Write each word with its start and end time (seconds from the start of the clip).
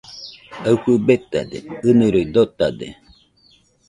Aɨfɨ 0.69 0.91
betade, 1.05 1.57
ɨniroi 1.89 2.25
dotade 2.33 2.87